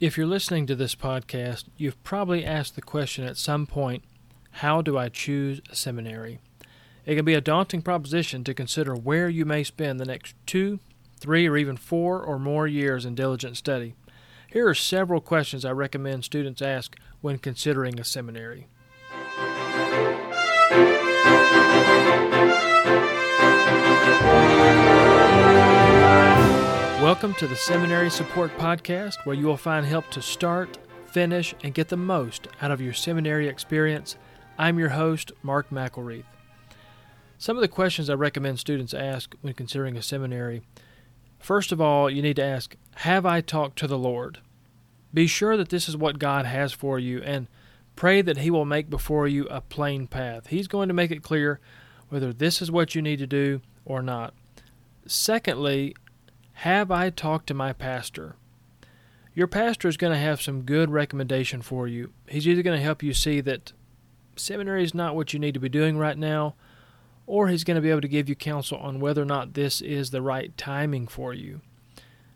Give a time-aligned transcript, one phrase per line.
[0.00, 4.04] If you're listening to this podcast, you've probably asked the question at some point
[4.52, 6.38] how do I choose a seminary?
[7.04, 10.78] It can be a daunting proposition to consider where you may spend the next two,
[11.18, 13.96] three, or even four or more years in diligent study.
[14.46, 18.68] Here are several questions I recommend students ask when considering a seminary.
[27.08, 30.76] Welcome to the Seminary Support Podcast, where you will find help to start,
[31.06, 34.18] finish, and get the most out of your seminary experience.
[34.58, 36.26] I'm your host, Mark McElreath.
[37.38, 40.60] Some of the questions I recommend students ask when considering a seminary
[41.38, 44.40] first of all, you need to ask, Have I talked to the Lord?
[45.14, 47.48] Be sure that this is what God has for you and
[47.96, 50.48] pray that He will make before you a plain path.
[50.48, 51.58] He's going to make it clear
[52.10, 54.34] whether this is what you need to do or not.
[55.06, 55.94] Secondly,
[56.62, 58.34] have I talked to my pastor?
[59.32, 62.12] Your pastor is going to have some good recommendation for you.
[62.26, 63.72] He's either going to help you see that
[64.34, 66.56] seminary is not what you need to be doing right now,
[67.28, 69.80] or he's going to be able to give you counsel on whether or not this
[69.80, 71.60] is the right timing for you.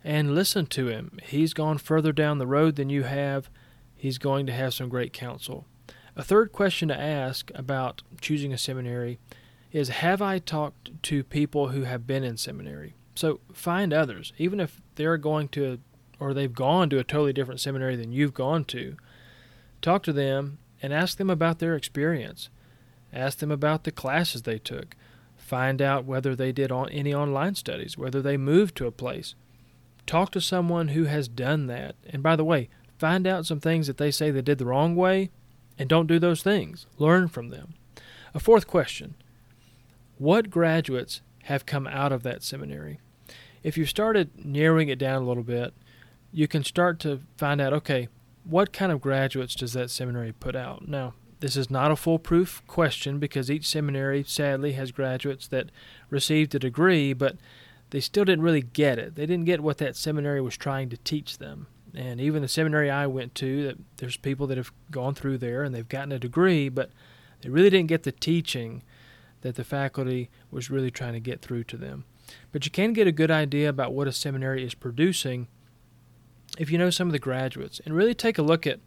[0.04, 1.18] And listen to him.
[1.24, 3.50] He's gone further down the road than you have.
[3.96, 5.66] He's going to have some great counsel.
[6.14, 9.18] A third question to ask about choosing a seminary
[9.72, 12.94] is Have I talked to people who have been in seminary?
[13.14, 15.78] So find others, even if they're going to
[16.22, 18.96] or they've gone to a totally different seminary than you've gone to.
[19.80, 22.48] Talk to them and ask them about their experience.
[23.12, 24.94] Ask them about the classes they took.
[25.36, 29.34] Find out whether they did on any online studies, whether they moved to a place.
[30.06, 31.96] Talk to someone who has done that.
[32.08, 34.94] And by the way, find out some things that they say they did the wrong
[34.94, 35.30] way
[35.76, 36.86] and don't do those things.
[36.98, 37.74] Learn from them.
[38.32, 39.16] A fourth question
[40.18, 43.00] What graduates have come out of that seminary.
[43.62, 45.74] If you started narrowing it down a little bit,
[46.32, 48.08] you can start to find out okay,
[48.44, 50.88] what kind of graduates does that seminary put out?
[50.88, 55.70] Now, this is not a foolproof question because each seminary sadly has graduates that
[56.08, 57.36] received a degree, but
[57.90, 59.16] they still didn't really get it.
[59.16, 61.66] They didn't get what that seminary was trying to teach them.
[61.94, 65.74] And even the seminary I went to, there's people that have gone through there and
[65.74, 66.90] they've gotten a degree, but
[67.42, 68.82] they really didn't get the teaching
[69.42, 72.04] that the faculty was really trying to get through to them.
[72.50, 75.48] But you can get a good idea about what a seminary is producing
[76.58, 78.80] if you know some of the graduates and really take a look at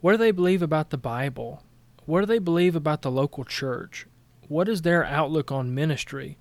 [0.00, 1.62] what do they believe about the Bible?
[2.06, 4.06] What do they believe about the local church?
[4.46, 6.38] What is their outlook on ministry?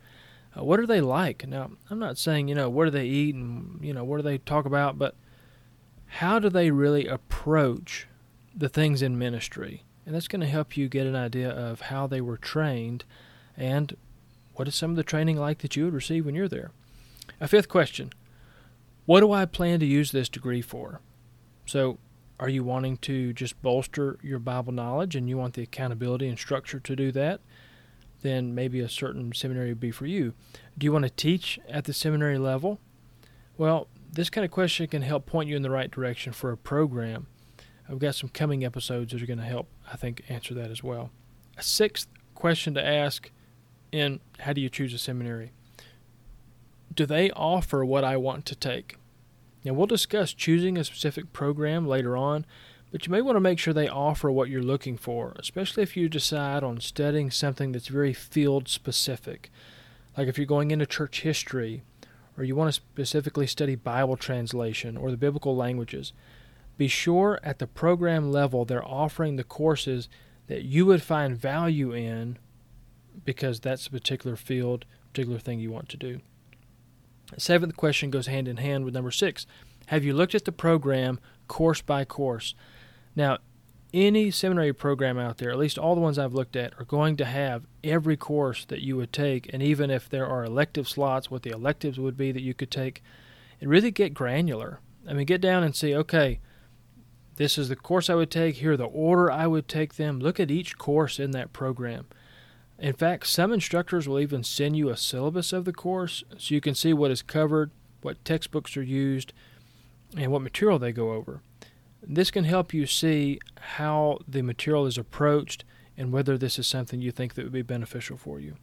[0.58, 1.48] Uh, what are they like?
[1.48, 4.24] Now, I'm not saying, you know, what do they eat and, you know, what do
[4.24, 5.16] they talk about, but
[6.06, 8.08] how do they really approach
[8.56, 9.84] the things in ministry?
[10.06, 13.04] And that's going to help you get an idea of how they were trained
[13.58, 13.96] and
[14.54, 16.72] what is some of the training like that you would receive when you're there?
[17.42, 18.12] A fifth question
[19.06, 21.02] What do I plan to use this degree for?
[21.66, 21.98] So,
[22.40, 26.38] are you wanting to just bolster your Bible knowledge and you want the accountability and
[26.38, 27.42] structure to do that?
[28.22, 30.34] Then maybe a certain seminary would be for you.
[30.78, 32.80] Do you want to teach at the seminary level?
[33.58, 36.58] Well, this kind of question can help point you in the right direction for a
[36.58, 37.28] program.
[37.90, 40.84] I've got some coming episodes that are going to help, I think, answer that as
[40.84, 41.12] well.
[41.58, 43.32] A sixth question to ask
[43.92, 45.52] in how do you choose a seminary?
[46.94, 48.98] Do they offer what I want to take?
[49.64, 52.46] Now, we'll discuss choosing a specific program later on,
[52.92, 55.98] but you may want to make sure they offer what you're looking for, especially if
[55.98, 59.52] you decide on studying something that's very field specific.
[60.18, 61.84] Like if you're going into church history,
[62.38, 66.14] or you want to specifically study Bible translation or the biblical languages,
[66.78, 70.08] be sure at the program level they're offering the courses
[70.48, 72.38] that you would find value in
[73.26, 76.20] because that's a particular field, particular thing you want to do.
[77.34, 79.46] The seventh question goes hand in hand with number six.
[79.88, 82.56] Have you looked at the program course by course?
[83.16, 83.40] Now,
[83.94, 87.16] any seminary program out there, at least all the ones I've looked at, are going
[87.18, 91.32] to have every course that you would take, and even if there are elective slots,
[91.32, 93.02] what the electives would be that you could take,
[93.62, 94.80] and really get granular.
[95.08, 96.40] I mean, get down and see, okay,
[97.38, 100.20] this is the course I would take, here the order I would take them.
[100.20, 102.08] Look at each course in that program.
[102.80, 106.62] In fact, some instructors will even send you a syllabus of the course so you
[106.62, 107.72] can see what is covered,
[108.02, 109.34] what textbooks are used,
[110.16, 111.42] and what material they go over.
[112.02, 115.64] This can help you see how the material is approached
[115.98, 118.56] and whether this is something you think that would be beneficial for you.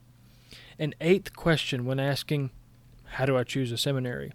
[0.79, 2.51] An eighth question when asking,
[3.05, 4.33] How do I choose a seminary?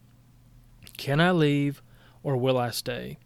[0.97, 1.81] Can I leave
[2.21, 3.17] or will I stay?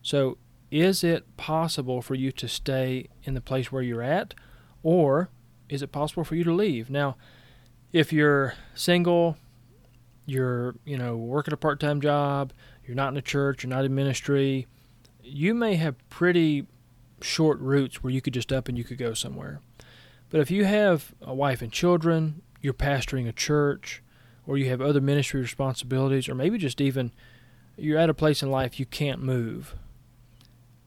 [0.00, 0.38] So,
[0.70, 4.32] is it possible for you to stay in the place where you're at,
[4.82, 5.28] or
[5.72, 6.90] is it possible for you to leave?
[6.90, 7.16] Now,
[7.92, 9.36] if you're single,
[10.26, 12.52] you're, you know, working a part-time job,
[12.86, 14.66] you're not in a church, you're not in ministry,
[15.22, 16.66] you may have pretty
[17.22, 19.60] short roots where you could just up and you could go somewhere.
[20.28, 24.02] But if you have a wife and children, you're pastoring a church,
[24.46, 27.12] or you have other ministry responsibilities, or maybe just even
[27.76, 29.74] you're at a place in life you can't move,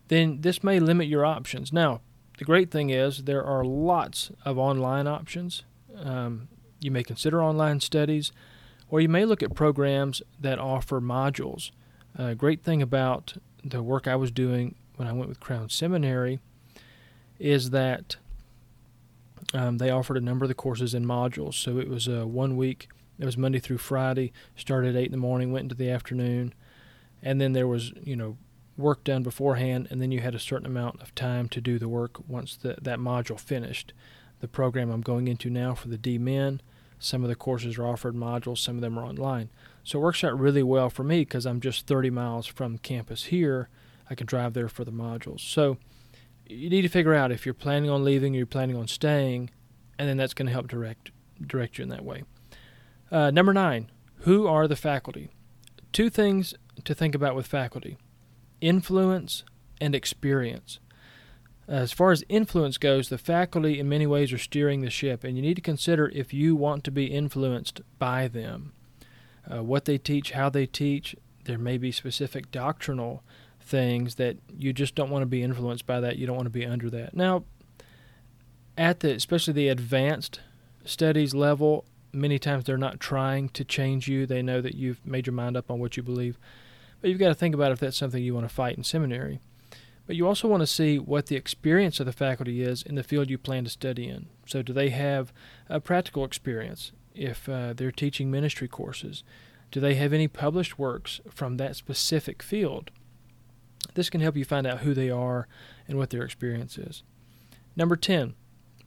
[0.10, 1.74] then this may limit your options.
[1.74, 2.02] Now,
[2.38, 5.64] the great thing is there are lots of online options.
[5.98, 6.50] Um,
[6.80, 8.32] you may consider online studies,
[8.90, 11.72] or you may look at programs that offer modules.
[12.18, 15.70] A uh, great thing about the work I was doing when I went with Crown
[15.70, 16.40] Seminary
[17.40, 18.18] is that
[19.54, 21.56] um, they offered a number of the courses in modules.
[21.56, 22.88] So it was a one week.
[23.20, 24.32] It was Monday through Friday.
[24.56, 26.54] Started at eight in the morning, went into the afternoon,
[27.22, 28.38] and then there was you know
[28.78, 31.90] work done beforehand, and then you had a certain amount of time to do the
[31.90, 33.94] work once the, that module finished.
[34.40, 36.60] The program I'm going into now for the DMin,
[37.00, 39.50] some of the courses are offered modules, some of them are online.
[39.84, 43.26] So it works out really well for me because I'm just 30 miles from campus
[43.26, 43.70] here.
[44.10, 45.42] I can drive there for the modules.
[45.42, 45.78] So
[46.48, 49.50] you need to figure out if you're planning on leaving or you're planning on staying,
[49.98, 51.12] and then that's going to help direct
[51.46, 52.24] direct you in that way.
[53.12, 53.90] Uh, number nine,
[54.20, 55.30] who are the faculty?
[55.92, 57.98] Two things to think about with faculty:
[58.62, 59.44] influence
[59.80, 60.80] and experience.
[61.68, 65.36] As far as influence goes, the faculty in many ways are steering the ship, and
[65.36, 68.74] you need to consider if you want to be influenced by them
[69.52, 71.16] uh, what they teach, how they teach.
[71.46, 73.24] There may be specific doctrinal
[73.60, 76.18] things that you just don't want to be influenced by that.
[76.18, 77.16] You don't want to be under that.
[77.16, 77.44] Now,
[78.78, 80.42] at the especially the advanced
[80.84, 84.26] studies level, many times they're not trying to change you.
[84.26, 86.38] They know that you've made your mind up on what you believe.
[87.06, 89.40] But you've got to think about if that's something you want to fight in seminary.
[90.08, 93.04] But you also want to see what the experience of the faculty is in the
[93.04, 94.26] field you plan to study in.
[94.48, 95.32] So, do they have
[95.70, 96.94] a practical experience?
[97.14, 99.24] if uh, they're teaching ministry courses?
[99.70, 102.90] Do they have any published works from that specific field?
[103.94, 105.48] This can help you find out who they are
[105.88, 107.04] and what their experience is.
[107.76, 108.34] Number 10,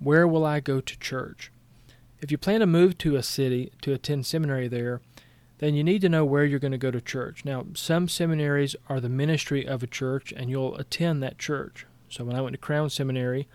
[0.01, 1.53] where will I go to church?
[2.21, 5.01] If you plan to move to a city to attend seminary there,
[5.59, 7.45] then you need to know where you're going to go to church.
[7.45, 11.87] Now, some seminaries are the ministry of a church, and you'll attend that church.
[12.09, 13.49] So, when I went to Crown Seminary,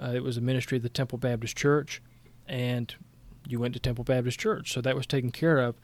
[0.00, 2.02] uh, it was a ministry of the Temple Baptist Church,
[2.46, 2.94] and
[3.46, 5.76] you went to Temple Baptist Church, so that was taken care of.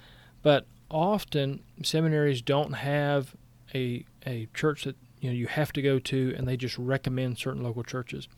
[0.42, 3.34] But often seminaries don't have
[3.74, 7.38] a a church that you know you have to go to, and they just recommend
[7.38, 8.28] certain local churches.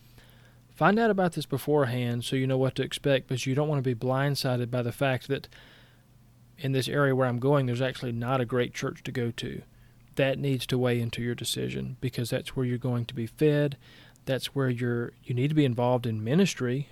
[0.74, 3.82] Find out about this beforehand so you know what to expect, because you don't want
[3.82, 5.48] to be blindsided by the fact that
[6.58, 9.62] in this area where I'm going, there's actually not a great church to go to.
[10.16, 13.76] That needs to weigh into your decision because that's where you're going to be fed.
[14.24, 16.88] That's where you're you need to be involved in ministry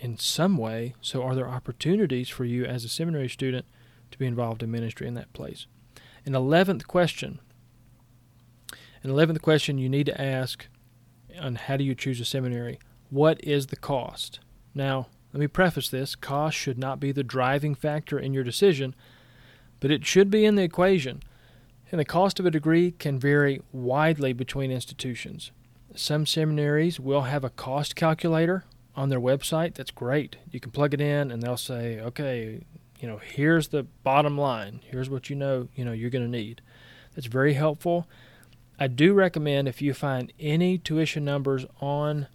[0.00, 0.94] in some way.
[1.00, 3.66] So, are there opportunities for you as a seminary student
[4.10, 5.66] to be involved in ministry in that place?
[6.24, 7.40] An eleventh question.
[9.02, 10.66] An eleventh question you need to ask
[11.40, 12.78] on how do you choose a seminary?
[13.08, 14.40] What is the cost?
[14.74, 18.94] Now, let me preface this cost should not be the driving factor in your decision,
[19.80, 21.22] but it should be in the equation.
[21.90, 25.52] And the cost of a degree can vary widely between institutions.
[25.94, 30.36] Some seminaries will have a cost calculator on their website, that's great.
[30.50, 32.64] You can plug it in and they'll say, okay,
[32.98, 34.80] you know, here's the bottom line.
[34.86, 36.62] Here's what you know, you know, you're going to need.
[37.14, 38.08] That's very helpful.
[38.80, 42.28] I do recommend if you find any tuition numbers on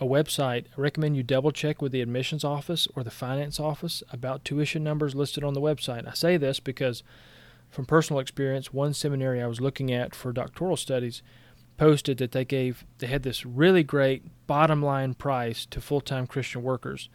[0.00, 4.02] a website, I recommend you double check with the admissions office or the finance office
[4.10, 6.08] about tuition numbers listed on the website.
[6.08, 7.02] I say this because
[7.68, 11.22] from personal experience, one seminary I was looking at for doctoral studies
[11.76, 16.26] posted that they gave they had this really great bottom line price to full time
[16.26, 17.10] Christian workers.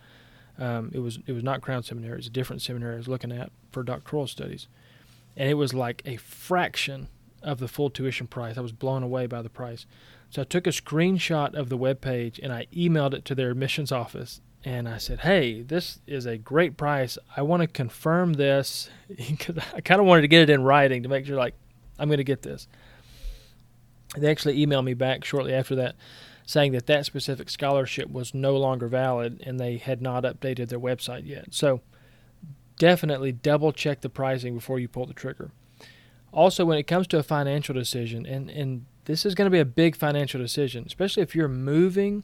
[0.57, 3.07] Um, it was it was not Crown Seminary; it was a different seminary I was
[3.07, 4.67] looking at for doctoral studies,
[5.35, 7.09] and it was like a fraction
[7.41, 8.57] of the full tuition price.
[8.57, 9.85] I was blown away by the price.
[10.29, 13.51] So I took a screenshot of the web page and I emailed it to their
[13.51, 17.17] admissions office and I said, "Hey, this is a great price.
[17.37, 21.03] I want to confirm this because I kind of wanted to get it in writing
[21.03, 21.53] to make sure like
[21.99, 22.67] I'm going to get this."
[24.17, 25.95] They actually emailed me back shortly after that
[26.45, 30.79] saying that that specific scholarship was no longer valid and they had not updated their
[30.79, 31.47] website yet.
[31.51, 31.81] So
[32.77, 35.51] definitely double check the pricing before you pull the trigger.
[36.31, 39.59] Also, when it comes to a financial decision, and, and this is going to be
[39.59, 42.23] a big financial decision, especially if you're moving,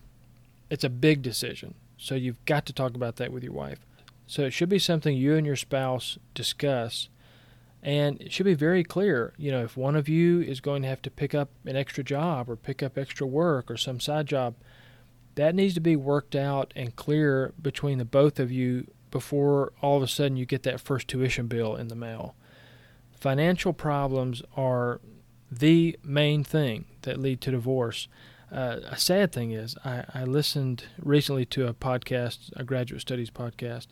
[0.69, 1.75] it's a big decision.
[1.97, 3.79] So you've got to talk about that with your wife.
[4.27, 7.09] So it should be something you and your spouse discuss
[7.83, 10.87] and it should be very clear, you know, if one of you is going to
[10.87, 14.27] have to pick up an extra job or pick up extra work or some side
[14.27, 14.55] job,
[15.35, 19.97] that needs to be worked out and clear between the both of you before all
[19.97, 22.35] of a sudden you get that first tuition bill in the mail.
[23.11, 25.01] Financial problems are
[25.51, 28.07] the main thing that lead to divorce.
[28.51, 33.29] Uh, a sad thing is, I, I, listened recently to a podcast, a graduate studies
[33.29, 33.87] podcast,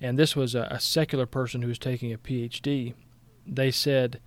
[0.00, 2.94] and this was a, a secular person who was taking a PhD.
[3.46, 4.20] They said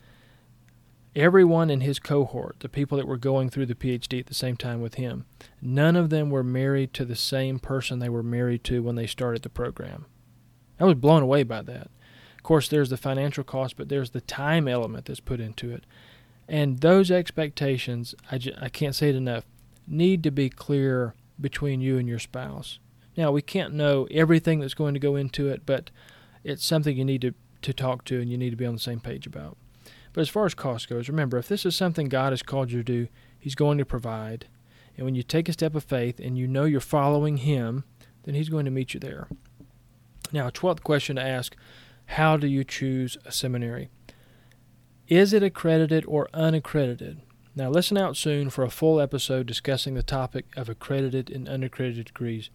[1.15, 4.55] everyone in his cohort, the people that were going through the PhD at the same
[4.55, 5.25] time with him,
[5.61, 9.07] none of them were married to the same person they were married to when they
[9.07, 10.05] started the program.
[10.79, 11.89] I was blown away by that.
[12.35, 15.85] Of course, there's the financial cost, but there's the time element that's put into it.
[16.47, 19.45] And those expectations, I, can't say it enough,
[19.85, 22.79] need to be clear between you and your spouse.
[23.17, 25.89] Now, we can't know everything that's going to go into it, but
[26.43, 28.79] it's something you need to, to talk to and you need to be on the
[28.79, 29.57] same page about.
[30.13, 32.79] But as far as cost goes, remember, if this is something God has called you
[32.79, 33.07] to do,
[33.39, 34.47] He's going to provide.
[34.95, 37.83] And when you take a step of faith and you know you're following Him,
[38.23, 39.27] then He's going to meet you there.
[40.31, 41.55] Now, 12th question to ask
[42.07, 43.89] How do you choose a seminary?
[45.07, 47.21] Is it accredited or unaccredited?
[47.55, 52.07] Now, listen out soon for a full episode discussing the topic of accredited and unaccredited
[52.07, 52.49] degrees.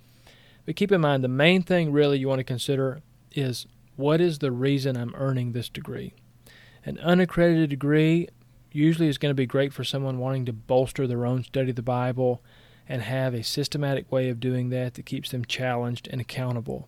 [0.66, 3.00] But keep in mind, the main thing really you want to consider
[3.34, 3.66] is
[3.96, 6.12] what is the reason I'm earning this degree?
[6.84, 8.28] An unaccredited degree
[8.70, 11.76] usually is going to be great for someone wanting to bolster their own study of
[11.76, 12.42] the Bible
[12.86, 16.86] and have a systematic way of doing that that keeps them challenged and accountable.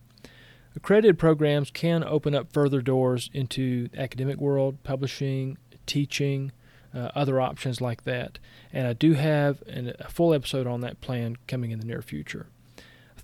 [0.75, 6.51] Accredited programs can open up further doors into academic world, publishing, teaching,
[6.93, 8.39] uh, other options like that.
[8.73, 12.01] And I do have an, a full episode on that plan coming in the near
[12.01, 12.47] future.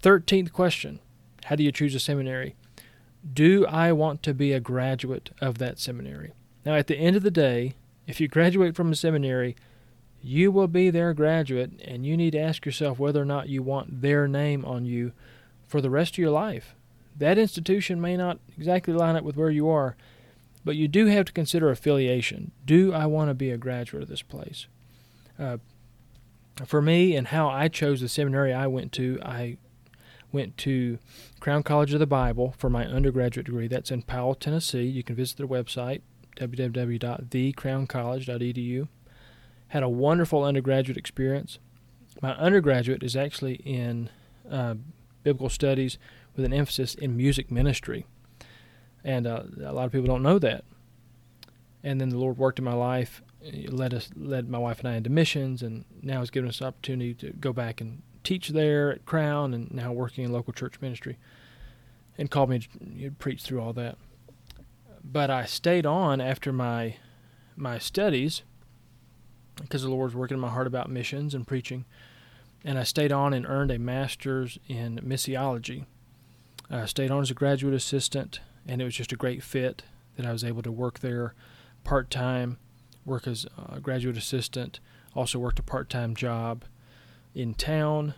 [0.01, 0.99] 13th question
[1.45, 2.55] How do you choose a seminary?
[3.33, 6.31] Do I want to be a graduate of that seminary?
[6.65, 7.75] Now, at the end of the day,
[8.07, 9.55] if you graduate from a seminary,
[10.23, 13.61] you will be their graduate, and you need to ask yourself whether or not you
[13.61, 15.11] want their name on you
[15.67, 16.75] for the rest of your life.
[17.17, 19.95] That institution may not exactly line up with where you are,
[20.63, 22.51] but you do have to consider affiliation.
[22.65, 24.67] Do I want to be a graduate of this place?
[25.37, 25.57] Uh,
[26.65, 29.57] for me and how I chose the seminary I went to, I
[30.31, 30.97] went to
[31.39, 33.67] Crown College of the Bible for my undergraduate degree.
[33.67, 34.83] That's in Powell, Tennessee.
[34.83, 36.01] You can visit their website,
[36.37, 38.87] www.thecrowncollege.edu.
[39.69, 41.57] Had a wonderful undergraduate experience.
[42.21, 44.09] My undergraduate is actually in
[44.49, 44.75] uh,
[45.23, 45.97] biblical studies
[46.35, 48.05] with an emphasis in music ministry.
[49.03, 50.63] And uh, a lot of people don't know that.
[51.83, 53.21] And then the Lord worked in my life,
[53.67, 56.65] led us, led my wife and I into missions, and now has given us the
[56.65, 60.79] opportunity to go back and teach there at Crown, and now working in local church
[60.79, 61.17] ministry.
[62.17, 63.97] And called me to preach through all that.
[65.03, 66.97] But I stayed on after my
[67.55, 68.43] my studies
[69.61, 71.85] because the Lord was working in my heart about missions and preaching.
[72.63, 75.85] And I stayed on and earned a master's in missiology
[76.71, 79.83] uh, stayed on as a graduate assistant, and it was just a great fit
[80.15, 81.35] that I was able to work there
[81.83, 82.57] part time,
[83.05, 84.79] work as a graduate assistant,
[85.13, 86.63] also worked a part time job
[87.35, 88.13] in town,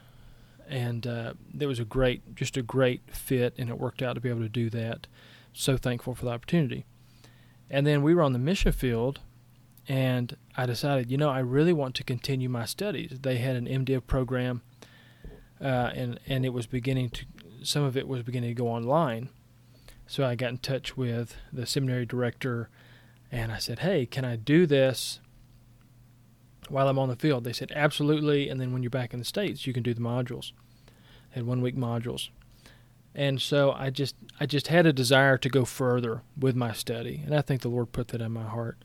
[0.69, 4.29] and uh, was a great, just a great fit, and it worked out to be
[4.29, 5.07] able to do that.
[5.53, 6.85] So thankful for the opportunity.
[7.69, 9.19] And then we were on the mission field,
[9.87, 13.19] and I decided, you know, I really want to continue my studies.
[13.21, 14.61] They had an MDiv program,
[15.61, 17.25] uh, and and it was beginning to
[17.63, 19.29] some of it was beginning to go online.
[20.05, 22.69] So I got in touch with the seminary director
[23.31, 25.19] and I said, Hey, can I do this
[26.69, 27.43] while I'm on the field?
[27.43, 28.49] They said, Absolutely.
[28.49, 30.51] And then when you're back in the States, you can do the modules.
[31.31, 32.29] They had one week modules.
[33.15, 37.21] And so I just I just had a desire to go further with my study,
[37.23, 38.83] and I think the Lord put that in my heart.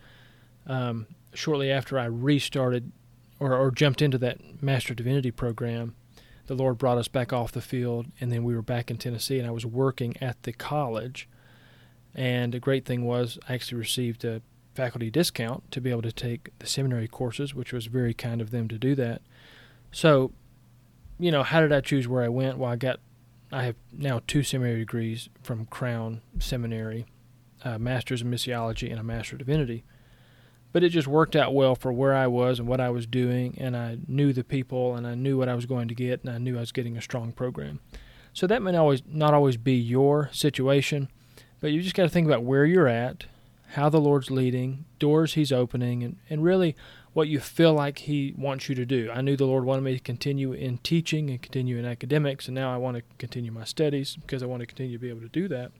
[0.68, 2.92] Um, shortly after I restarted
[3.40, 5.94] or, or jumped into that Master Divinity program,
[6.46, 9.38] the Lord brought us back off the field, and then we were back in Tennessee,
[9.38, 11.28] and I was working at the college.
[12.14, 14.42] And a great thing was I actually received a
[14.74, 18.50] faculty discount to be able to take the seminary courses, which was very kind of
[18.50, 19.22] them to do that.
[19.92, 20.32] So,
[21.18, 22.58] you know, how did I choose where I went?
[22.58, 23.00] Well, I got,
[23.52, 27.06] I have now two seminary degrees from Crown Seminary,
[27.62, 29.84] a master's in missiology and a master of divinity
[30.72, 33.56] but it just worked out well for where I was and what I was doing,
[33.58, 36.30] and I knew the people and I knew what I was going to get, and
[36.32, 37.80] I knew I was getting a strong program.
[38.32, 41.08] So that may always not always be your situation,
[41.60, 43.24] but you just got to think about where you're at,
[43.72, 46.76] how the Lord's leading, doors He's opening, and, and really
[47.12, 49.10] what you feel like He wants you to do.
[49.12, 52.54] I knew the Lord wanted me to continue in teaching and continue in academics, and
[52.54, 55.22] now I want to continue my studies because I want to continue to be able
[55.22, 55.72] to do that.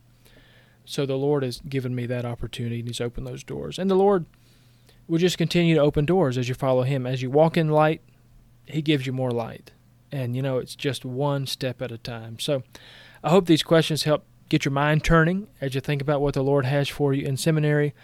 [0.85, 3.79] So the Lord has given me that opportunity, and He's opened those doors.
[3.79, 4.25] And the Lord
[5.09, 7.07] will just continue to open doors as you follow Him.
[7.07, 8.03] As you walk in light,
[8.67, 9.73] He gives you more light.
[10.13, 12.39] And, you know, it's just one step at a time.
[12.39, 12.63] So
[13.23, 16.43] I hope these questions help get your mind turning as you think about what the
[16.43, 17.95] Lord has for you in seminary.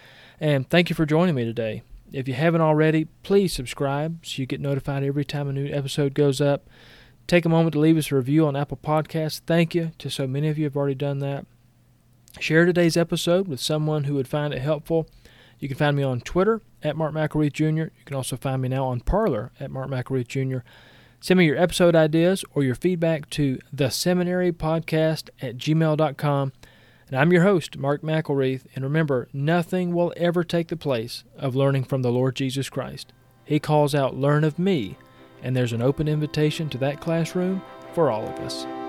[0.40, 1.82] And thank you for joining me today.
[2.12, 6.14] If you haven't already, please subscribe so you get notified every time a new episode
[6.14, 6.68] goes up.
[7.26, 9.40] Take a moment to leave us a review on Apple Podcasts.
[9.46, 11.46] Thank you to so many of you who have already done that.
[12.38, 15.08] Share today's episode with someone who would find it helpful.
[15.58, 17.64] You can find me on Twitter at Mark McElreath Jr.
[17.64, 20.58] You can also find me now on Parler at Mark McElreath Jr.
[21.20, 26.52] Send me your episode ideas or your feedback to the seminary podcast at gmail.com.
[27.08, 28.64] And I'm your host, Mark McElreath.
[28.74, 33.12] And remember, nothing will ever take the place of learning from the Lord Jesus Christ.
[33.44, 34.98] He calls out, Learn of me.
[35.42, 37.62] And there's an open invitation to that classroom
[37.94, 38.83] for all of us.